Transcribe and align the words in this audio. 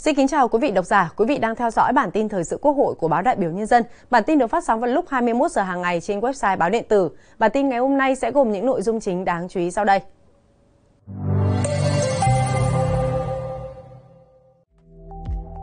Xin 0.00 0.14
kính 0.14 0.28
chào 0.28 0.48
quý 0.48 0.58
vị 0.62 0.70
độc 0.70 0.84
giả, 0.84 1.10
quý 1.16 1.24
vị 1.28 1.38
đang 1.38 1.56
theo 1.56 1.70
dõi 1.70 1.92
bản 1.92 2.10
tin 2.10 2.28
thời 2.28 2.44
sự 2.44 2.58
Quốc 2.62 2.72
hội 2.72 2.94
của 2.98 3.08
báo 3.08 3.22
Đại 3.22 3.36
biểu 3.36 3.50
Nhân 3.50 3.66
dân. 3.66 3.82
Bản 4.10 4.22
tin 4.26 4.38
được 4.38 4.46
phát 4.46 4.64
sóng 4.64 4.80
vào 4.80 4.90
lúc 4.90 5.04
21 5.08 5.50
giờ 5.50 5.62
hàng 5.62 5.82
ngày 5.82 6.00
trên 6.00 6.20
website 6.20 6.56
báo 6.58 6.70
điện 6.70 6.84
tử. 6.88 7.10
Bản 7.38 7.50
tin 7.54 7.68
ngày 7.68 7.78
hôm 7.78 7.98
nay 7.98 8.16
sẽ 8.16 8.30
gồm 8.30 8.52
những 8.52 8.66
nội 8.66 8.82
dung 8.82 9.00
chính 9.00 9.24
đáng 9.24 9.48
chú 9.48 9.60
ý 9.60 9.70
sau 9.70 9.84
đây. 9.84 10.00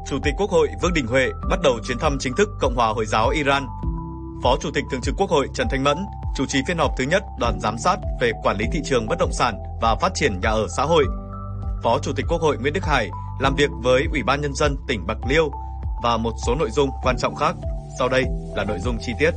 Chủ 0.10 0.18
tịch 0.24 0.34
Quốc 0.38 0.50
hội 0.50 0.68
Vương 0.82 0.94
Đình 0.94 1.08
Huệ 1.08 1.30
bắt 1.50 1.60
đầu 1.64 1.74
chuyến 1.88 2.00
thăm 2.00 2.18
chính 2.20 2.34
thức 2.38 2.50
Cộng 2.62 2.76
hòa 2.76 2.88
Hồi 2.88 3.06
giáo 3.06 3.30
Iran. 3.30 3.68
Phó 4.44 4.58
Chủ 4.62 4.70
tịch 4.74 4.84
Thường 4.92 5.02
trực 5.02 5.16
Quốc 5.18 5.30
hội 5.30 5.48
Trần 5.54 5.68
Thanh 5.72 5.84
Mẫn 5.84 5.98
chủ 6.38 6.46
trì 6.48 6.60
phiên 6.68 6.78
họp 6.78 6.92
thứ 6.98 7.04
nhất 7.04 7.24
đoàn 7.40 7.60
giám 7.60 7.78
sát 7.78 7.98
về 8.22 8.32
quản 8.44 8.58
lý 8.58 8.66
thị 8.74 8.80
trường 8.86 9.08
bất 9.08 9.16
động 9.20 9.34
sản 9.34 9.58
và 9.82 9.96
phát 9.96 10.12
triển 10.16 10.40
nhà 10.42 10.50
ở 10.50 10.68
xã 10.78 10.84
hội. 10.84 11.06
Phó 11.84 12.00
Chủ 12.00 12.12
tịch 12.16 12.26
Quốc 12.30 12.42
hội 12.42 12.58
Nguyễn 12.58 12.74
Đức 12.74 12.86
Hải 12.86 13.10
làm 13.40 13.56
việc 13.56 13.70
với 13.84 14.04
Ủy 14.12 14.24
ban 14.24 14.42
Nhân 14.42 14.54
dân 14.54 14.76
tỉnh 14.88 15.08
Bạc 15.08 15.18
Liêu 15.30 15.52
và 16.04 16.18
một 16.18 16.34
số 16.48 16.56
nội 16.56 16.70
dung 16.72 16.90
quan 17.04 17.16
trọng 17.18 17.36
khác. 17.36 17.56
Sau 18.00 18.10
đây 18.10 18.24
là 18.56 18.64
nội 18.64 18.80
dung 18.80 18.98
chi 19.02 19.14
tiết. 19.20 19.32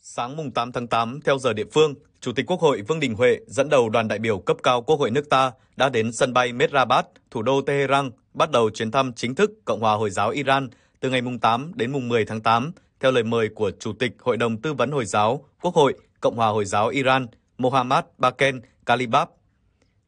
Sáng 0.00 0.36
mùng 0.36 0.50
8 0.50 0.72
tháng 0.72 0.86
8 0.86 1.20
theo 1.24 1.38
giờ 1.38 1.52
địa 1.52 1.64
phương, 1.72 1.94
Chủ 2.20 2.32
tịch 2.32 2.46
Quốc 2.46 2.60
hội 2.60 2.82
Vương 2.82 3.00
Đình 3.00 3.14
Huệ 3.14 3.38
dẫn 3.46 3.68
đầu 3.68 3.88
đoàn 3.88 4.08
đại 4.08 4.18
biểu 4.18 4.38
cấp 4.38 4.56
cao 4.62 4.82
Quốc 4.82 5.00
hội 5.00 5.10
nước 5.10 5.30
ta 5.30 5.52
đã 5.76 5.88
đến 5.88 6.12
sân 6.12 6.32
bay 6.32 6.52
Mehrabad, 6.52 7.04
thủ 7.30 7.42
đô 7.42 7.60
Tehran, 7.62 8.10
bắt 8.34 8.50
đầu 8.50 8.70
chuyến 8.70 8.90
thăm 8.90 9.12
chính 9.12 9.34
thức 9.34 9.50
Cộng 9.64 9.80
hòa 9.80 9.94
Hồi 9.94 10.10
giáo 10.10 10.30
Iran 10.30 10.68
từ 11.00 11.10
ngày 11.10 11.22
mùng 11.22 11.38
8 11.38 11.72
đến 11.74 11.92
mùng 11.92 12.08
10 12.08 12.24
tháng 12.24 12.40
8 12.40 12.72
theo 13.00 13.10
lời 13.12 13.22
mời 13.22 13.48
của 13.54 13.70
Chủ 13.80 13.92
tịch 13.92 14.12
Hội 14.18 14.36
đồng 14.36 14.56
Tư 14.56 14.72
vấn 14.72 14.90
Hồi 14.90 15.04
giáo 15.04 15.44
Quốc 15.60 15.74
hội 15.74 15.94
Cộng 16.20 16.36
hòa 16.36 16.48
Hồi 16.48 16.64
giáo 16.64 16.88
Iran 16.88 17.26
Mohammad 17.58 18.04
Baken 18.18 18.60
Kalibab. 18.86 19.28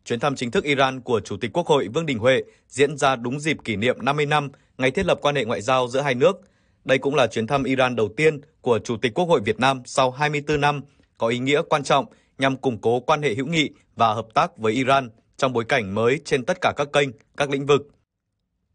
Chuyến 0.05 0.21
thăm 0.21 0.37
chính 0.37 0.51
thức 0.51 0.65
Iran 0.65 1.01
của 1.01 1.21
Chủ 1.21 1.37
tịch 1.37 1.51
Quốc 1.53 1.67
hội 1.67 1.89
Vương 1.95 2.07
Đình 2.07 2.19
Huệ 2.19 2.43
diễn 2.69 2.97
ra 2.97 3.17
đúng 3.17 3.41
dịp 3.41 3.57
kỷ 3.65 3.77
niệm 3.77 3.97
50 4.05 4.27
năm 4.27 4.49
ngày 4.79 4.91
thiết 4.91 5.07
lập 5.07 5.19
quan 5.23 5.35
hệ 5.35 5.45
ngoại 5.45 5.63
giao 5.63 5.89
giữa 5.89 6.01
hai 6.01 6.15
nước. 6.15 6.41
Đây 6.85 6.99
cũng 6.99 7.15
là 7.15 7.27
chuyến 7.27 7.47
thăm 7.47 7.65
Iran 7.65 7.97
đầu 7.97 8.09
tiên 8.17 8.41
của 8.61 8.79
Chủ 8.79 8.97
tịch 8.97 9.15
Quốc 9.15 9.25
hội 9.25 9.41
Việt 9.41 9.61
Nam 9.61 9.83
sau 9.85 10.11
24 10.11 10.61
năm, 10.61 10.81
có 11.19 11.29
ý 11.29 11.39
nghĩa 11.39 11.63
quan 11.69 11.85
trọng 11.85 12.07
nhằm 12.39 12.57
củng 12.57 12.81
cố 12.81 13.01
quan 13.01 13.23
hệ 13.23 13.35
hữu 13.35 13.47
nghị 13.47 13.71
và 13.97 14.15
hợp 14.15 14.27
tác 14.35 14.59
với 14.59 14.73
Iran 14.73 15.11
trong 15.37 15.53
bối 15.53 15.65
cảnh 15.65 15.95
mới 15.95 16.21
trên 16.25 16.45
tất 16.45 16.59
cả 16.61 16.73
các 16.77 16.89
kênh, 16.93 17.09
các 17.37 17.51
lĩnh 17.51 17.67
vực. 17.67 17.89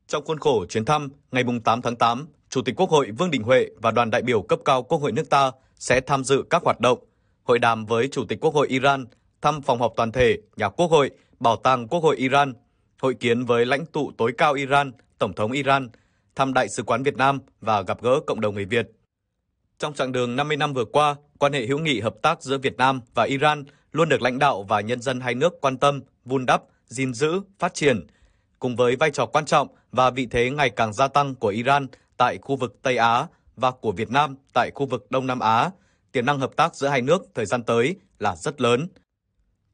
Trong 0.08 0.26
khuôn 0.26 0.40
khổ 0.40 0.66
chuyến 0.66 0.86
thăm, 0.86 1.10
ngày 1.32 1.44
8 1.64 1.82
tháng 1.82 1.96
8, 1.96 2.28
Chủ 2.50 2.62
tịch 2.62 2.76
Quốc 2.76 2.90
hội 2.90 3.12
Vương 3.18 3.32
Đình 3.32 3.44
Huệ 3.44 3.68
và 3.82 3.92
đoàn 3.92 4.10
đại 4.10 4.22
biểu 4.22 4.42
cấp 4.42 4.60
cao 4.66 4.84
Quốc 4.84 5.02
hội 5.02 5.12
nước 5.12 5.30
ta 5.30 5.52
sẽ 5.76 6.02
tham 6.02 6.24
dự 6.24 6.44
các 6.50 6.64
hoạt 6.64 6.80
động 6.80 7.00
hội 7.50 7.60
đàm 7.60 7.86
với 7.86 8.08
Chủ 8.08 8.26
tịch 8.26 8.40
Quốc 8.42 8.54
hội 8.54 8.68
Iran, 8.68 9.06
thăm 9.42 9.62
phòng 9.62 9.80
họp 9.80 9.94
toàn 9.96 10.12
thể, 10.12 10.38
nhà 10.56 10.70
Quốc 10.70 10.92
hội, 10.92 11.12
Bảo 11.40 11.56
tàng 11.56 11.88
Quốc 11.88 12.04
hội 12.04 12.18
Iran, 12.18 12.54
hội 13.02 13.14
kiến 13.14 13.46
với 13.46 13.66
lãnh 13.66 13.86
tụ 13.86 14.12
tối 14.18 14.34
cao 14.38 14.54
Iran, 14.54 14.92
Tổng 15.20 15.34
thống 15.34 15.52
Iran, 15.52 15.90
thăm 16.36 16.54
Đại 16.54 16.70
sứ 16.70 16.84
quán 16.84 17.04
Việt 17.04 17.18
Nam 17.18 17.40
và 17.62 17.82
gặp 17.82 18.02
gỡ 18.02 18.20
cộng 18.28 18.42
đồng 18.42 18.56
người 18.56 18.66
Việt. 18.66 18.92
Trong 19.80 19.94
chặng 19.94 20.12
đường 20.12 20.36
50 20.36 20.58
năm 20.58 20.74
vừa 20.74 20.86
qua, 20.86 21.16
quan 21.40 21.54
hệ 21.54 21.66
hữu 21.66 21.80
nghị 21.80 22.00
hợp 22.00 22.16
tác 22.22 22.44
giữa 22.44 22.58
Việt 22.58 22.78
Nam 22.78 23.02
và 23.14 23.24
Iran 23.24 23.64
luôn 23.92 24.10
được 24.10 24.22
lãnh 24.22 24.40
đạo 24.40 24.64
và 24.64 24.82
nhân 24.82 25.02
dân 25.02 25.20
hai 25.20 25.36
nước 25.36 25.62
quan 25.62 25.78
tâm, 25.78 26.02
vun 26.26 26.46
đắp, 26.46 26.64
gìn 26.88 27.14
giữ, 27.14 27.42
phát 27.60 27.74
triển. 27.74 28.08
Cùng 28.60 28.76
với 28.76 28.96
vai 28.96 29.12
trò 29.12 29.26
quan 29.26 29.46
trọng 29.46 29.68
và 29.92 30.10
vị 30.10 30.28
thế 30.32 30.50
ngày 30.50 30.70
càng 30.70 30.94
gia 30.94 31.08
tăng 31.08 31.36
của 31.36 31.48
Iran 31.48 31.88
tại 32.18 32.38
khu 32.42 32.56
vực 32.56 32.80
Tây 32.82 32.98
Á 32.98 33.28
và 33.56 33.72
của 33.72 33.92
Việt 33.92 34.12
Nam 34.12 34.36
tại 34.54 34.72
khu 34.76 34.86
vực 34.86 35.12
Đông 35.12 35.28
Nam 35.28 35.40
Á, 35.40 35.70
tiềm 36.12 36.26
năng 36.26 36.40
hợp 36.40 36.56
tác 36.56 36.76
giữa 36.76 36.88
hai 36.88 37.02
nước 37.02 37.22
thời 37.36 37.46
gian 37.46 37.64
tới 37.64 37.96
là 38.20 38.36
rất 38.36 38.62
lớn. 38.62 38.88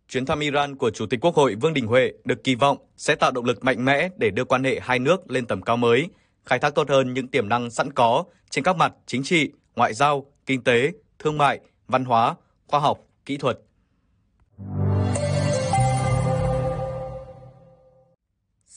Chuyến 0.08 0.26
thăm 0.26 0.40
Iran 0.40 0.76
của 0.76 0.90
Chủ 0.90 1.06
tịch 1.06 1.20
Quốc 1.22 1.36
hội 1.36 1.56
Vương 1.56 1.74
Đình 1.74 1.88
Huệ 1.88 2.12
được 2.26 2.44
kỳ 2.44 2.56
vọng 2.56 2.78
sẽ 2.98 3.16
tạo 3.16 3.32
động 3.32 3.46
lực 3.46 3.64
mạnh 3.64 3.86
mẽ 3.86 4.10
để 4.18 4.30
đưa 4.30 4.46
quan 4.46 4.64
hệ 4.64 4.80
hai 4.82 5.00
nước 5.00 5.32
lên 5.32 5.46
tầm 5.46 5.62
cao 5.62 5.78
mới, 5.78 6.10
khai 6.46 6.60
thác 6.60 6.76
tốt 6.76 6.90
hơn 6.90 7.14
những 7.14 7.28
tiềm 7.28 7.50
năng 7.50 7.70
sẵn 7.70 7.94
có 7.94 8.24
trên 8.50 8.64
các 8.64 8.76
mặt 8.76 8.94
chính 9.06 9.24
trị, 9.24 9.52
ngoại 9.76 9.94
giao, 9.94 10.26
kinh 10.46 10.64
tế, 10.64 10.92
thương 11.20 11.38
mại, 11.38 11.60
văn 11.88 12.06
hóa, 12.06 12.36
khoa 12.68 12.80
học, 12.80 13.00
kỹ 13.26 13.38
thuật. 13.38 13.60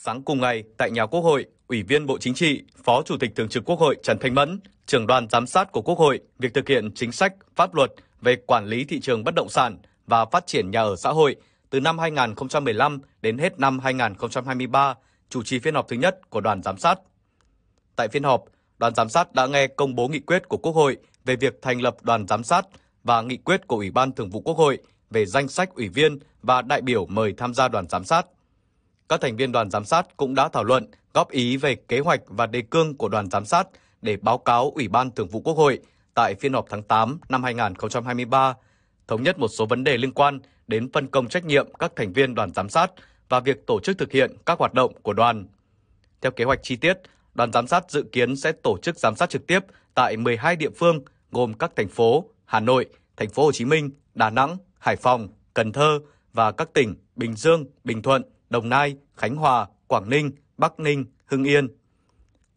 Sáng 0.00 0.22
cùng 0.22 0.40
ngày, 0.40 0.64
tại 0.76 0.90
nhà 0.90 1.06
Quốc 1.06 1.20
hội, 1.20 1.46
Ủy 1.68 1.82
viên 1.82 2.06
Bộ 2.06 2.18
Chính 2.18 2.34
trị, 2.34 2.62
Phó 2.84 3.02
Chủ 3.02 3.16
tịch 3.16 3.30
Thường 3.36 3.48
trực 3.48 3.64
Quốc 3.64 3.78
hội 3.78 3.96
Trần 4.02 4.18
Thanh 4.18 4.34
Mẫn, 4.34 4.60
trưởng 4.86 5.06
đoàn 5.06 5.28
giám 5.28 5.46
sát 5.46 5.72
của 5.72 5.82
Quốc 5.82 5.98
hội 5.98 6.20
việc 6.38 6.54
thực 6.54 6.68
hiện 6.68 6.90
chính 6.94 7.12
sách, 7.12 7.34
pháp 7.56 7.74
luật 7.74 7.92
về 8.20 8.36
quản 8.46 8.66
lý 8.66 8.84
thị 8.84 9.00
trường 9.00 9.24
bất 9.24 9.34
động 9.34 9.48
sản 9.48 9.78
và 10.06 10.24
phát 10.24 10.46
triển 10.46 10.70
nhà 10.70 10.82
ở 10.82 10.96
xã 10.96 11.10
hội 11.10 11.36
từ 11.70 11.80
năm 11.80 11.98
2015 11.98 12.98
đến 13.22 13.38
hết 13.38 13.60
năm 13.60 13.78
2023, 13.78 14.94
chủ 15.30 15.42
trì 15.42 15.58
phiên 15.58 15.74
họp 15.74 15.88
thứ 15.88 15.96
nhất 15.96 16.30
của 16.30 16.40
đoàn 16.40 16.62
giám 16.62 16.78
sát. 16.78 16.98
Tại 17.96 18.08
phiên 18.08 18.22
họp, 18.22 18.44
đoàn 18.78 18.94
giám 18.94 19.08
sát 19.08 19.34
đã 19.34 19.46
nghe 19.46 19.66
công 19.66 19.94
bố 19.94 20.08
nghị 20.08 20.20
quyết 20.20 20.48
của 20.48 20.56
Quốc 20.56 20.72
hội 20.72 20.96
về 21.24 21.36
việc 21.36 21.62
thành 21.62 21.82
lập 21.82 21.96
đoàn 22.02 22.26
giám 22.26 22.44
sát 22.44 22.66
và 23.04 23.22
nghị 23.22 23.36
quyết 23.36 23.66
của 23.66 23.76
Ủy 23.76 23.90
ban 23.90 24.12
Thường 24.12 24.30
vụ 24.30 24.40
Quốc 24.40 24.56
hội 24.56 24.78
về 25.10 25.26
danh 25.26 25.48
sách 25.48 25.74
ủy 25.74 25.88
viên 25.88 26.18
và 26.42 26.62
đại 26.62 26.80
biểu 26.82 27.06
mời 27.06 27.34
tham 27.36 27.54
gia 27.54 27.68
đoàn 27.68 27.88
giám 27.88 28.04
sát. 28.04 28.26
Các 29.08 29.20
thành 29.20 29.36
viên 29.36 29.52
đoàn 29.52 29.70
giám 29.70 29.84
sát 29.84 30.16
cũng 30.16 30.34
đã 30.34 30.48
thảo 30.48 30.64
luận, 30.64 30.86
góp 31.14 31.30
ý 31.30 31.56
về 31.56 31.74
kế 31.74 32.00
hoạch 32.00 32.20
và 32.26 32.46
đề 32.46 32.62
cương 32.70 32.96
của 32.96 33.08
đoàn 33.08 33.30
giám 33.30 33.44
sát 33.44 33.68
để 34.02 34.16
báo 34.16 34.38
cáo 34.38 34.72
Ủy 34.74 34.88
ban 34.88 35.10
Thường 35.10 35.28
vụ 35.28 35.40
Quốc 35.40 35.56
hội 35.56 35.80
tại 36.14 36.34
phiên 36.34 36.52
họp 36.52 36.66
tháng 36.70 36.82
8 36.82 37.18
năm 37.28 37.42
2023, 37.42 38.54
thống 39.06 39.22
nhất 39.22 39.38
một 39.38 39.48
số 39.48 39.66
vấn 39.66 39.84
đề 39.84 39.96
liên 39.96 40.12
quan 40.12 40.40
đến 40.66 40.92
phân 40.92 41.06
công 41.06 41.28
trách 41.28 41.44
nhiệm 41.44 41.74
các 41.78 41.92
thành 41.96 42.12
viên 42.12 42.34
đoàn 42.34 42.52
giám 42.54 42.68
sát 42.68 42.90
và 43.28 43.40
việc 43.40 43.66
tổ 43.66 43.80
chức 43.80 43.98
thực 43.98 44.12
hiện 44.12 44.36
các 44.46 44.58
hoạt 44.58 44.74
động 44.74 44.92
của 45.02 45.12
đoàn. 45.12 45.46
Theo 46.20 46.32
kế 46.32 46.44
hoạch 46.44 46.62
chi 46.62 46.76
tiết, 46.76 46.98
đoàn 47.34 47.52
giám 47.52 47.66
sát 47.66 47.90
dự 47.90 48.04
kiến 48.12 48.36
sẽ 48.36 48.52
tổ 48.52 48.78
chức 48.82 48.98
giám 48.98 49.16
sát 49.16 49.30
trực 49.30 49.46
tiếp 49.46 49.60
tại 49.94 50.16
12 50.16 50.56
địa 50.56 50.70
phương 50.76 51.00
gồm 51.32 51.54
các 51.54 51.72
thành 51.76 51.88
phố 51.88 52.24
Hà 52.44 52.60
Nội, 52.60 52.86
thành 53.16 53.30
phố 53.30 53.44
Hồ 53.44 53.52
Chí 53.52 53.64
Minh, 53.64 53.90
Đà 54.14 54.30
Nẵng, 54.30 54.56
Hải 54.78 54.96
Phòng, 54.96 55.28
Cần 55.54 55.72
Thơ 55.72 55.98
và 56.32 56.52
các 56.52 56.68
tỉnh 56.72 56.94
Bình 57.16 57.34
Dương, 57.34 57.64
Bình 57.84 58.02
Thuận, 58.02 58.22
Đồng 58.50 58.68
Nai, 58.68 58.96
Khánh 59.16 59.36
Hòa, 59.36 59.66
Quảng 59.86 60.10
Ninh, 60.10 60.30
Bắc 60.56 60.80
Ninh, 60.80 61.04
Hưng 61.24 61.44
Yên. 61.44 61.68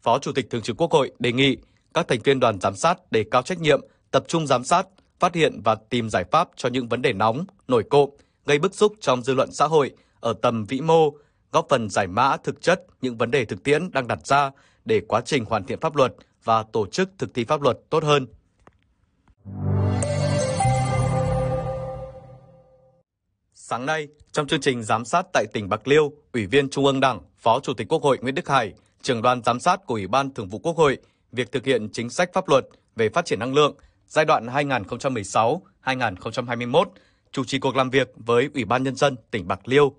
Phó 0.02 0.18
Chủ 0.18 0.32
tịch 0.32 0.50
Thường 0.50 0.62
trực 0.62 0.76
Quốc 0.76 0.92
hội 0.92 1.12
đề 1.18 1.32
nghị 1.32 1.56
các 1.94 2.08
thành 2.08 2.18
viên 2.24 2.40
đoàn 2.40 2.60
giám 2.60 2.76
sát 2.76 3.12
đề 3.12 3.24
cao 3.30 3.42
trách 3.42 3.60
nhiệm, 3.60 3.80
tập 4.10 4.24
trung 4.28 4.46
giám 4.46 4.64
sát, 4.64 4.86
phát 5.18 5.34
hiện 5.34 5.60
và 5.64 5.74
tìm 5.74 6.10
giải 6.10 6.24
pháp 6.30 6.48
cho 6.56 6.68
những 6.68 6.88
vấn 6.88 7.02
đề 7.02 7.12
nóng, 7.12 7.44
nổi 7.68 7.84
cộm, 7.90 8.10
gây 8.46 8.58
bức 8.58 8.74
xúc 8.74 8.92
trong 9.00 9.22
dư 9.22 9.34
luận 9.34 9.52
xã 9.52 9.66
hội 9.66 9.90
ở 10.20 10.34
tầm 10.42 10.64
vĩ 10.64 10.80
mô, 10.80 11.10
góp 11.52 11.66
phần 11.68 11.90
giải 11.90 12.06
mã 12.06 12.36
thực 12.36 12.62
chất 12.62 12.86
những 13.00 13.16
vấn 13.16 13.30
đề 13.30 13.44
thực 13.44 13.62
tiễn 13.62 13.90
đang 13.92 14.06
đặt 14.06 14.26
ra 14.26 14.50
để 14.84 15.00
quá 15.08 15.20
trình 15.24 15.44
hoàn 15.44 15.64
thiện 15.64 15.80
pháp 15.80 15.96
luật 15.96 16.14
và 16.44 16.62
tổ 16.62 16.86
chức 16.86 17.10
thực 17.18 17.34
thi 17.34 17.44
pháp 17.44 17.62
luật 17.62 17.78
tốt 17.90 18.04
hơn. 18.04 18.26
Sáng 23.72 23.86
nay, 23.86 24.08
trong 24.32 24.46
chương 24.46 24.60
trình 24.60 24.82
giám 24.82 25.04
sát 25.04 25.26
tại 25.32 25.46
tỉnh 25.52 25.68
Bạc 25.68 25.88
Liêu, 25.88 26.12
Ủy 26.32 26.46
viên 26.46 26.70
Trung 26.70 26.86
ương 26.86 27.00
Đảng, 27.00 27.20
Phó 27.38 27.60
Chủ 27.60 27.74
tịch 27.74 27.88
Quốc 27.88 28.02
hội 28.02 28.18
Nguyễn 28.18 28.34
Đức 28.34 28.48
Hải, 28.48 28.72
trưởng 29.02 29.22
đoàn 29.22 29.42
giám 29.42 29.60
sát 29.60 29.80
của 29.86 29.94
Ủy 29.94 30.06
ban 30.06 30.34
Thường 30.34 30.48
vụ 30.48 30.58
Quốc 30.58 30.76
hội, 30.76 30.98
việc 31.32 31.52
thực 31.52 31.64
hiện 31.64 31.88
chính 31.92 32.10
sách 32.10 32.30
pháp 32.32 32.48
luật 32.48 32.64
về 32.96 33.08
phát 33.08 33.24
triển 33.24 33.38
năng 33.38 33.54
lượng 33.54 33.74
giai 34.06 34.24
đoạn 34.24 34.46
2016-2021, 34.46 36.84
chủ 37.32 37.44
trì 37.44 37.58
cuộc 37.58 37.76
làm 37.76 37.90
việc 37.90 38.12
với 38.16 38.48
Ủy 38.54 38.64
ban 38.64 38.82
Nhân 38.82 38.96
dân 38.96 39.16
tỉnh 39.30 39.48
Bạc 39.48 39.60
Liêu. 39.64 39.94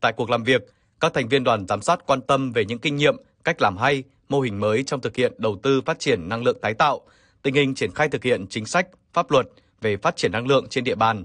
Tại 0.00 0.12
cuộc 0.16 0.30
làm 0.30 0.44
việc, 0.44 0.62
các 1.00 1.14
thành 1.14 1.28
viên 1.28 1.44
đoàn 1.44 1.66
giám 1.68 1.82
sát 1.82 2.06
quan 2.06 2.20
tâm 2.20 2.52
về 2.52 2.64
những 2.64 2.78
kinh 2.78 2.96
nghiệm, 2.96 3.16
cách 3.44 3.62
làm 3.62 3.76
hay, 3.76 4.02
mô 4.28 4.40
hình 4.40 4.60
mới 4.60 4.82
trong 4.82 5.00
thực 5.00 5.16
hiện 5.16 5.32
đầu 5.38 5.58
tư 5.62 5.80
phát 5.80 5.98
triển 5.98 6.28
năng 6.28 6.42
lượng 6.42 6.58
tái 6.62 6.74
tạo, 6.74 7.00
tình 7.42 7.54
hình 7.54 7.74
triển 7.74 7.94
khai 7.94 8.08
thực 8.08 8.24
hiện 8.24 8.46
chính 8.50 8.66
sách, 8.66 8.86
pháp 9.12 9.30
luật 9.30 9.46
về 9.80 9.96
phát 9.96 10.16
triển 10.16 10.32
năng 10.32 10.46
lượng 10.46 10.68
trên 10.68 10.84
địa 10.84 10.94
bàn, 10.94 11.24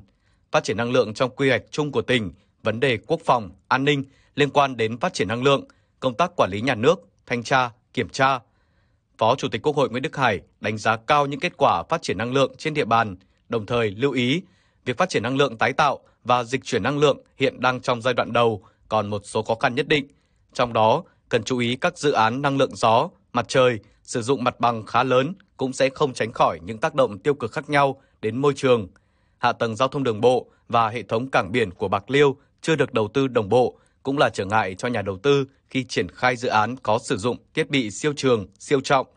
phát 0.56 0.64
triển 0.64 0.78
năng 0.78 0.92
lượng 0.92 1.14
trong 1.14 1.36
quy 1.36 1.50
hoạch 1.50 1.64
chung 1.72 1.92
của 1.92 2.02
tỉnh, 2.02 2.32
vấn 2.64 2.80
đề 2.80 2.98
quốc 3.08 3.22
phòng, 3.26 3.52
an 3.68 3.86
ninh 3.86 4.04
liên 4.36 4.50
quan 4.50 4.78
đến 4.78 4.98
phát 4.98 5.14
triển 5.14 5.28
năng 5.28 5.44
lượng, 5.44 5.64
công 6.00 6.14
tác 6.14 6.32
quản 6.36 6.50
lý 6.52 6.62
nhà 6.62 6.76
nước, 6.76 7.08
thanh 7.26 7.44
tra, 7.44 7.72
kiểm 7.94 8.10
tra. 8.10 8.40
Phó 9.18 9.36
Chủ 9.36 9.48
tịch 9.48 9.62
Quốc 9.62 9.76
hội 9.76 9.90
Nguyễn 9.90 10.04
Đức 10.04 10.16
Hải 10.16 10.40
đánh 10.62 10.78
giá 10.78 10.98
cao 10.98 11.26
những 11.26 11.40
kết 11.40 11.54
quả 11.58 11.84
phát 11.90 12.02
triển 12.02 12.18
năng 12.18 12.34
lượng 12.34 12.56
trên 12.58 12.74
địa 12.74 12.86
bàn, 12.86 13.16
đồng 13.50 13.66
thời 13.66 13.92
lưu 13.92 14.12
ý 14.12 14.42
việc 14.86 14.98
phát 14.98 15.10
triển 15.10 15.24
năng 15.24 15.38
lượng 15.38 15.58
tái 15.58 15.74
tạo 15.74 16.00
và 16.24 16.44
dịch 16.44 16.64
chuyển 16.64 16.84
năng 16.84 16.98
lượng 16.98 17.18
hiện 17.38 17.60
đang 17.60 17.82
trong 17.82 18.02
giai 18.02 18.14
đoạn 18.14 18.34
đầu, 18.34 18.64
còn 18.90 19.08
một 19.08 19.22
số 19.26 19.42
khó 19.42 19.56
khăn 19.56 19.76
nhất 19.76 19.88
định. 19.88 20.08
Trong 20.54 20.74
đó, 20.74 21.04
cần 21.30 21.44
chú 21.44 21.58
ý 21.58 21.76
các 21.76 21.98
dự 21.98 22.12
án 22.12 22.42
năng 22.42 22.58
lượng 22.58 22.76
gió, 22.76 23.10
mặt 23.34 23.46
trời 23.48 23.80
sử 24.04 24.22
dụng 24.22 24.44
mặt 24.44 24.60
bằng 24.60 24.86
khá 24.86 25.04
lớn 25.04 25.34
cũng 25.58 25.74
sẽ 25.74 25.90
không 25.90 26.14
tránh 26.14 26.32
khỏi 26.32 26.60
những 26.64 26.78
tác 26.78 26.96
động 26.96 27.20
tiêu 27.20 27.34
cực 27.34 27.52
khác 27.52 27.70
nhau 27.70 28.02
đến 28.22 28.38
môi 28.38 28.54
trường. 28.56 28.88
Hạ 29.46 29.52
tầng 29.52 29.76
giao 29.76 29.88
thông 29.88 30.04
đường 30.04 30.22
bộ 30.22 30.48
và 30.68 30.90
hệ 30.90 31.04
thống 31.04 31.30
cảng 31.30 31.52
biển 31.52 31.72
của 31.72 31.88
Bạc 31.88 32.10
Liêu 32.10 32.36
chưa 32.62 32.76
được 32.76 32.94
đầu 32.94 33.08
tư 33.08 33.28
đồng 33.28 33.50
bộ 33.50 33.78
cũng 34.04 34.18
là 34.18 34.30
trở 34.30 34.46
ngại 34.46 34.76
cho 34.76 34.88
nhà 34.88 35.02
đầu 35.02 35.18
tư 35.18 35.46
khi 35.68 35.84
triển 35.84 36.08
khai 36.10 36.36
dự 36.36 36.48
án 36.48 36.76
có 36.84 37.00
sử 37.00 37.18
dụng 37.18 37.38
thiết 37.54 37.70
bị 37.70 37.92
siêu 37.92 38.14
trường, 38.16 38.48
siêu 38.60 38.82
trọng. 38.82 39.08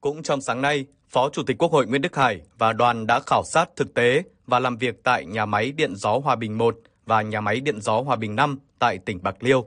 Cũng 0.00 0.22
trong 0.22 0.40
sáng 0.40 0.62
nay, 0.62 0.86
Phó 1.08 1.30
Chủ 1.30 1.42
tịch 1.42 1.58
Quốc 1.58 1.72
hội 1.72 1.86
Nguyễn 1.86 2.02
Đức 2.02 2.16
Hải 2.16 2.40
và 2.58 2.72
đoàn 2.72 3.06
đã 3.06 3.20
khảo 3.26 3.42
sát 3.52 3.68
thực 3.76 3.94
tế 3.94 4.22
và 4.46 4.58
làm 4.58 4.76
việc 4.76 5.02
tại 5.02 5.24
nhà 5.26 5.46
máy 5.46 5.72
điện 5.72 5.96
gió 5.96 6.18
Hòa 6.24 6.36
Bình 6.36 6.58
1 6.58 6.76
và 7.06 7.22
nhà 7.22 7.40
máy 7.40 7.60
điện 7.60 7.80
gió 7.80 8.00
Hòa 8.00 8.16
Bình 8.16 8.36
5 8.36 8.58
tại 8.78 8.98
tỉnh 8.98 9.22
Bạc 9.22 9.36
Liêu. 9.40 9.66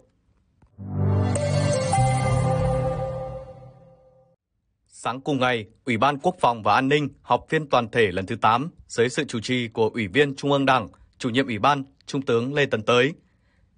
Sáng 5.01 5.21
cùng 5.21 5.39
ngày, 5.39 5.65
Ủy 5.85 5.97
ban 5.97 6.17
Quốc 6.17 6.35
phòng 6.39 6.63
và 6.63 6.75
An 6.75 6.87
ninh 6.87 7.09
họp 7.21 7.45
phiên 7.49 7.69
toàn 7.69 7.89
thể 7.89 8.11
lần 8.11 8.25
thứ 8.25 8.35
8 8.35 8.69
dưới 8.87 9.09
sự 9.09 9.23
chủ 9.23 9.39
trì 9.39 9.67
của 9.67 9.89
Ủy 9.93 10.07
viên 10.07 10.35
Trung 10.35 10.51
ương 10.51 10.65
Đảng, 10.65 10.87
Chủ 11.17 11.29
nhiệm 11.29 11.47
Ủy 11.47 11.59
ban 11.59 11.83
Trung 12.05 12.21
tướng 12.21 12.53
Lê 12.53 12.65
Tấn 12.65 12.83
Tới. 12.83 13.13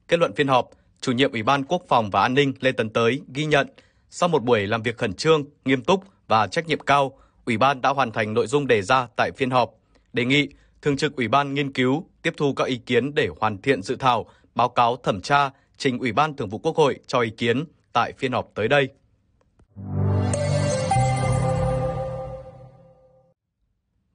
Kết 0.08 0.20
luận 0.20 0.36
phiên 0.36 0.48
họp, 0.48 0.70
Chủ 1.02 1.12
nhiệm 1.12 1.32
Ủy 1.32 1.44
ban 1.44 1.64
Quốc 1.64 1.84
phòng 1.88 2.10
và 2.10 2.22
An 2.22 2.34
ninh 2.34 2.54
Lê 2.60 2.72
Tấn 2.72 2.90
Tới 2.90 3.22
ghi 3.34 3.46
nhận 3.46 3.68
sau 4.10 4.30
một 4.30 4.44
buổi 4.44 4.68
làm 4.68 4.84
việc 4.84 4.98
khẩn 4.98 5.14
trương, 5.14 5.44
nghiêm 5.66 5.84
túc 5.84 6.04
và 6.28 6.48
trách 6.48 6.68
nhiệm 6.68 6.80
cao, 6.80 7.18
Ủy 7.46 7.58
ban 7.58 7.82
đã 7.82 7.90
hoàn 7.90 8.12
thành 8.12 8.34
nội 8.34 8.48
dung 8.48 8.68
đề 8.68 8.82
ra 8.82 9.08
tại 9.18 9.32
phiên 9.38 9.50
họp. 9.50 9.72
Đề 10.14 10.26
nghị 10.26 10.48
Thường 10.82 10.98
trực 10.98 11.16
Ủy 11.16 11.28
ban 11.28 11.54
nghiên 11.54 11.74
cứu, 11.74 12.06
tiếp 12.22 12.34
thu 12.38 12.54
các 12.54 12.68
ý 12.68 12.78
kiến 12.78 13.16
để 13.16 13.30
hoàn 13.40 13.62
thiện 13.62 13.82
dự 13.82 13.96
thảo, 13.96 14.26
báo 14.56 14.70
cáo 14.70 14.96
thẩm 14.96 15.22
tra, 15.22 15.50
trình 15.78 16.00
Ủy 16.00 16.12
ban 16.12 16.36
Thường 16.36 16.50
vụ 16.50 16.58
Quốc 16.58 16.76
hội 16.76 17.00
cho 17.08 17.20
ý 17.20 17.30
kiến 17.30 17.64
tại 17.94 18.14
phiên 18.18 18.32
họp 18.32 18.52
tới 18.56 18.68
đây. 18.68 18.90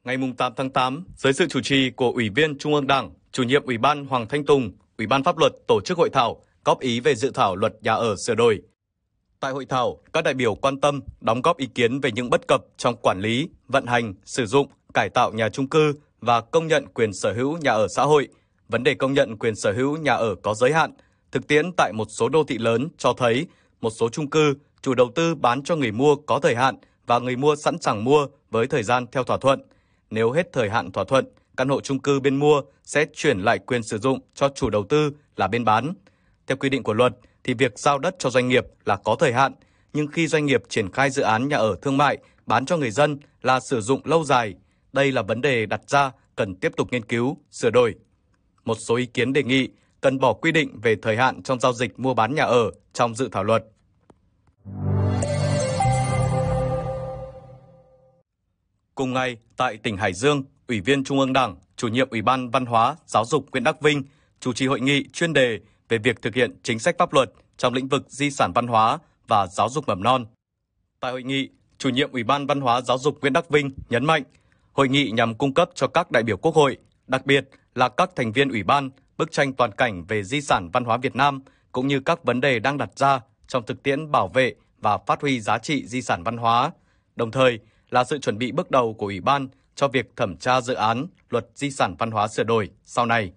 Ngày 0.06 0.16
8 0.36 0.52
tháng 0.56 0.70
8, 0.70 1.04
dưới 1.16 1.32
sự 1.32 1.46
chủ 1.46 1.60
trì 1.60 1.90
của 1.90 2.10
Ủy 2.10 2.28
viên 2.28 2.58
Trung 2.58 2.74
ương 2.74 2.86
Đảng, 2.86 3.10
Chủ 3.32 3.42
nhiệm 3.42 3.64
Ủy 3.64 3.78
ban 3.78 4.06
Hoàng 4.06 4.28
Thanh 4.28 4.44
Tùng, 4.44 4.72
Ủy 4.98 5.06
ban 5.06 5.24
Pháp 5.24 5.38
luật 5.38 5.52
tổ 5.66 5.80
chức 5.80 5.98
hội 5.98 6.10
thảo 6.12 6.42
góp 6.64 6.80
ý 6.80 7.00
về 7.00 7.14
dự 7.14 7.30
thảo 7.34 7.56
luật 7.56 7.72
nhà 7.82 7.92
ở 7.92 8.16
sửa 8.16 8.34
đổi. 8.34 8.60
Tại 9.40 9.52
hội 9.52 9.66
thảo, 9.66 9.98
các 10.12 10.24
đại 10.24 10.34
biểu 10.34 10.54
quan 10.54 10.80
tâm 10.80 11.00
đóng 11.20 11.42
góp 11.42 11.56
ý 11.56 11.66
kiến 11.66 12.00
về 12.00 12.10
những 12.12 12.30
bất 12.30 12.48
cập 12.48 12.60
trong 12.76 12.96
quản 13.02 13.20
lý, 13.20 13.48
vận 13.68 13.86
hành, 13.86 14.14
sử 14.24 14.46
dụng, 14.46 14.68
cải 14.94 15.08
tạo 15.08 15.32
nhà 15.32 15.48
trung 15.48 15.68
cư 15.68 15.92
và 16.20 16.40
công 16.40 16.66
nhận 16.66 16.86
quyền 16.86 17.12
sở 17.12 17.32
hữu 17.32 17.58
nhà 17.58 17.72
ở 17.72 17.88
xã 17.88 18.02
hội. 18.02 18.28
Vấn 18.68 18.82
đề 18.82 18.94
công 18.94 19.12
nhận 19.12 19.36
quyền 19.38 19.56
sở 19.56 19.72
hữu 19.72 19.96
nhà 19.96 20.12
ở 20.12 20.34
có 20.34 20.54
giới 20.54 20.72
hạn. 20.72 20.92
Thực 21.32 21.46
tiễn 21.46 21.72
tại 21.76 21.92
một 21.92 22.06
số 22.10 22.28
đô 22.28 22.44
thị 22.44 22.58
lớn 22.58 22.88
cho 22.98 23.12
thấy 23.12 23.46
một 23.80 23.90
số 23.90 24.08
trung 24.08 24.30
cư 24.30 24.54
chủ 24.82 24.94
đầu 24.94 25.10
tư 25.14 25.34
bán 25.34 25.62
cho 25.62 25.76
người 25.76 25.92
mua 25.92 26.16
có 26.16 26.38
thời 26.38 26.54
hạn 26.54 26.76
và 27.06 27.18
người 27.18 27.36
mua 27.36 27.56
sẵn 27.56 27.80
sàng 27.80 28.04
mua 28.04 28.26
với 28.50 28.66
thời 28.66 28.82
gian 28.82 29.06
theo 29.12 29.24
thỏa 29.24 29.38
thuận. 29.38 29.62
Nếu 30.16 30.30
hết 30.30 30.52
thời 30.52 30.70
hạn 30.70 30.92
thỏa 30.92 31.04
thuận, 31.04 31.24
căn 31.56 31.68
hộ 31.68 31.80
trung 31.80 31.98
cư 31.98 32.20
bên 32.20 32.36
mua 32.36 32.62
sẽ 32.84 33.06
chuyển 33.14 33.38
lại 33.38 33.58
quyền 33.58 33.82
sử 33.82 33.98
dụng 33.98 34.20
cho 34.34 34.48
chủ 34.54 34.70
đầu 34.70 34.84
tư 34.88 35.12
là 35.36 35.48
bên 35.48 35.64
bán. 35.64 35.94
Theo 36.46 36.56
quy 36.56 36.68
định 36.68 36.82
của 36.82 36.92
luật 36.92 37.12
thì 37.44 37.54
việc 37.54 37.78
giao 37.78 37.98
đất 37.98 38.16
cho 38.18 38.30
doanh 38.30 38.48
nghiệp 38.48 38.64
là 38.84 38.96
có 38.96 39.16
thời 39.20 39.32
hạn, 39.32 39.52
nhưng 39.92 40.06
khi 40.06 40.26
doanh 40.26 40.46
nghiệp 40.46 40.62
triển 40.68 40.92
khai 40.92 41.10
dự 41.10 41.22
án 41.22 41.48
nhà 41.48 41.56
ở 41.56 41.76
thương 41.82 41.96
mại 41.96 42.18
bán 42.46 42.66
cho 42.66 42.76
người 42.76 42.90
dân 42.90 43.18
là 43.42 43.60
sử 43.60 43.80
dụng 43.80 44.00
lâu 44.04 44.24
dài, 44.24 44.54
đây 44.92 45.12
là 45.12 45.22
vấn 45.22 45.40
đề 45.40 45.66
đặt 45.66 45.80
ra 45.86 46.10
cần 46.36 46.54
tiếp 46.54 46.72
tục 46.76 46.88
nghiên 46.92 47.04
cứu, 47.04 47.36
sửa 47.50 47.70
đổi. 47.70 47.94
Một 48.64 48.74
số 48.74 48.94
ý 48.94 49.06
kiến 49.06 49.32
đề 49.32 49.42
nghị 49.42 49.68
cần 50.00 50.18
bỏ 50.18 50.32
quy 50.32 50.52
định 50.52 50.80
về 50.82 50.96
thời 51.02 51.16
hạn 51.16 51.42
trong 51.42 51.60
giao 51.60 51.72
dịch 51.72 51.98
mua 51.98 52.14
bán 52.14 52.34
nhà 52.34 52.44
ở 52.44 52.70
trong 52.92 53.14
dự 53.14 53.28
thảo 53.32 53.44
luật. 53.44 53.64
Cùng 58.96 59.12
ngày, 59.12 59.36
tại 59.56 59.76
tỉnh 59.76 59.96
Hải 59.96 60.12
Dương, 60.12 60.44
Ủy 60.68 60.80
viên 60.80 61.04
Trung 61.04 61.18
ương 61.18 61.32
Đảng, 61.32 61.56
Chủ 61.76 61.88
nhiệm 61.88 62.10
Ủy 62.10 62.22
ban 62.22 62.50
Văn 62.50 62.66
hóa, 62.66 62.96
Giáo 63.06 63.24
dục 63.24 63.46
Nguyễn 63.52 63.64
Đắc 63.64 63.80
Vinh 63.80 64.02
chủ 64.40 64.52
trì 64.52 64.66
hội 64.66 64.80
nghị 64.80 65.08
chuyên 65.12 65.32
đề 65.32 65.60
về 65.88 65.98
việc 65.98 66.22
thực 66.22 66.34
hiện 66.34 66.56
chính 66.62 66.78
sách 66.78 66.94
pháp 66.98 67.12
luật 67.12 67.32
trong 67.56 67.74
lĩnh 67.74 67.88
vực 67.88 68.02
di 68.08 68.30
sản 68.30 68.52
văn 68.54 68.66
hóa 68.66 68.98
và 69.28 69.46
giáo 69.46 69.68
dục 69.68 69.88
mầm 69.88 70.02
non. 70.02 70.26
Tại 71.00 71.12
hội 71.12 71.22
nghị, 71.22 71.48
Chủ 71.78 71.88
nhiệm 71.88 72.12
Ủy 72.12 72.24
ban 72.24 72.46
Văn 72.46 72.60
hóa 72.60 72.80
Giáo 72.80 72.98
dục 72.98 73.18
Nguyễn 73.20 73.32
Đắc 73.32 73.50
Vinh 73.50 73.70
nhấn 73.90 74.04
mạnh, 74.04 74.22
hội 74.72 74.88
nghị 74.88 75.10
nhằm 75.10 75.34
cung 75.34 75.54
cấp 75.54 75.70
cho 75.74 75.86
các 75.86 76.10
đại 76.10 76.22
biểu 76.22 76.36
Quốc 76.36 76.54
hội, 76.54 76.76
đặc 77.06 77.26
biệt 77.26 77.48
là 77.74 77.88
các 77.88 78.10
thành 78.16 78.32
viên 78.32 78.48
ủy 78.48 78.62
ban, 78.62 78.90
bức 79.18 79.32
tranh 79.32 79.52
toàn 79.52 79.72
cảnh 79.72 80.04
về 80.04 80.22
di 80.22 80.40
sản 80.40 80.70
văn 80.72 80.84
hóa 80.84 80.96
Việt 80.96 81.16
Nam 81.16 81.42
cũng 81.72 81.86
như 81.86 82.00
các 82.00 82.24
vấn 82.24 82.40
đề 82.40 82.58
đang 82.58 82.78
đặt 82.78 82.90
ra 82.96 83.20
trong 83.46 83.66
thực 83.66 83.82
tiễn 83.82 84.10
bảo 84.10 84.28
vệ 84.28 84.54
và 84.80 84.98
phát 84.98 85.20
huy 85.20 85.40
giá 85.40 85.58
trị 85.58 85.86
di 85.86 86.02
sản 86.02 86.22
văn 86.22 86.36
hóa, 86.36 86.70
đồng 87.16 87.30
thời 87.30 87.60
là 87.90 88.04
sự 88.04 88.18
chuẩn 88.18 88.38
bị 88.38 88.52
bước 88.52 88.70
đầu 88.70 88.94
của 88.94 89.06
Ủy 89.06 89.20
ban 89.20 89.48
cho 89.74 89.88
việc 89.88 90.16
thẩm 90.16 90.36
tra 90.36 90.60
dự 90.60 90.74
án 90.74 91.06
Luật 91.30 91.46
Di 91.54 91.70
sản 91.70 91.94
văn 91.98 92.10
hóa 92.10 92.28
sửa 92.28 92.44
đổi 92.44 92.70
sau 92.84 93.06
này. 93.06 93.32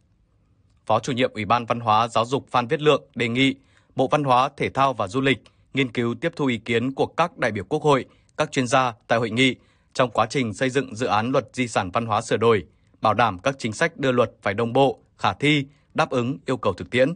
Phó 0.86 1.00
chủ 1.00 1.12
nhiệm 1.12 1.34
Ủy 1.34 1.46
ban 1.46 1.66
Văn 1.66 1.80
hóa 1.80 2.08
Giáo 2.08 2.26
dục 2.26 2.46
Phan 2.52 2.68
Viết 2.68 2.82
Lượng 2.82 3.04
đề 3.16 3.28
nghị 3.28 3.56
Bộ 3.96 4.08
Văn 4.08 4.24
hóa, 4.24 4.50
Thể 4.58 4.70
thao 4.70 4.94
và 4.94 5.08
Du 5.08 5.22
lịch 5.22 5.44
nghiên 5.74 5.92
cứu 5.92 6.16
tiếp 6.22 6.34
thu 6.36 6.46
ý 6.46 6.58
kiến 6.58 6.94
của 6.94 7.06
các 7.06 7.38
đại 7.38 7.52
biểu 7.52 7.64
Quốc 7.64 7.84
hội, 7.84 8.06
các 8.38 8.52
chuyên 8.52 8.68
gia 8.68 8.94
tại 9.08 9.20
hội 9.20 9.30
nghị 9.30 9.56
trong 9.94 10.10
quá 10.10 10.26
trình 10.30 10.54
xây 10.54 10.70
dựng 10.70 10.96
dự 10.96 11.06
án 11.06 11.32
luật 11.32 11.50
di 11.54 11.68
sản 11.68 11.92
văn 11.92 12.06
hóa 12.06 12.22
sửa 12.22 12.38
đổi, 12.38 12.66
bảo 13.02 13.14
đảm 13.14 13.40
các 13.40 13.56
chính 13.60 13.74
sách 13.74 13.98
đưa 13.98 14.12
luật 14.12 14.32
phải 14.42 14.54
đồng 14.54 14.74
bộ, 14.74 15.00
khả 15.18 15.34
thi, 15.34 15.66
đáp 15.94 16.10
ứng 16.10 16.38
yêu 16.46 16.58
cầu 16.58 16.74
thực 16.74 16.90
tiễn. 16.90 17.14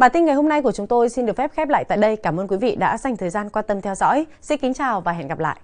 Bản 0.00 0.10
tin 0.10 0.24
ngày 0.24 0.34
hôm 0.34 0.48
nay 0.48 0.62
của 0.62 0.72
chúng 0.72 0.86
tôi 0.86 1.08
xin 1.08 1.26
được 1.26 1.36
phép 1.36 1.50
khép 1.54 1.68
lại 1.68 1.84
tại 1.84 1.98
đây. 1.98 2.16
Cảm 2.16 2.40
ơn 2.40 2.48
quý 2.48 2.56
vị 2.56 2.76
đã 2.76 2.98
dành 2.98 3.16
thời 3.16 3.30
gian 3.30 3.50
quan 3.50 3.64
tâm 3.68 3.80
theo 3.80 3.94
dõi. 3.94 4.26
Xin 4.42 4.58
kính 4.58 4.74
chào 4.74 5.00
và 5.00 5.12
hẹn 5.12 5.28
gặp 5.28 5.38
lại. 5.38 5.56